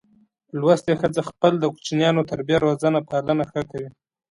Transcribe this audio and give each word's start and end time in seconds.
لوستي 0.59 0.93
ښځه 1.01 1.21
خپل 1.29 1.53
د 1.59 1.65
کوچینیانو 1.73 2.27
تربیه 2.31 2.57
روزنه 2.65 2.99
پالنه 3.09 3.43
ښه 3.51 3.61
کوي. 3.71 3.89